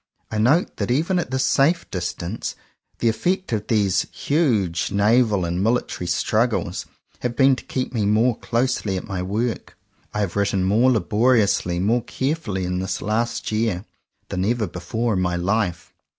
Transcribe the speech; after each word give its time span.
I 0.31 0.39
note 0.39 0.77
that 0.77 0.89
even 0.89 1.19
at 1.19 1.29
this 1.29 1.43
safe 1.45 1.87
distance 1.91 2.55
the 2.97 3.07
effect 3.07 3.53
of 3.53 3.67
these 3.67 4.07
huge 4.11 4.89
naval 4.91 5.45
and 5.45 5.63
military 5.63 6.07
struggles 6.07 6.87
has 7.19 7.33
been 7.33 7.55
to 7.55 7.63
keep 7.63 7.93
me 7.93 8.07
more 8.07 8.35
closely 8.39 8.97
at 8.97 9.05
my 9.05 9.21
work. 9.21 9.77
I 10.11 10.21
have 10.21 10.35
written 10.35 10.63
more 10.63 10.91
laboriously, 10.91 11.77
more 11.77 12.01
carefully, 12.03 12.65
in 12.65 12.79
this 12.79 12.99
last 12.99 13.51
year, 13.51 13.85
than 14.29 14.43
ever 14.43 14.65
before 14.65 15.13
in 15.13 15.21
my 15.21 15.35
life. 15.35 15.93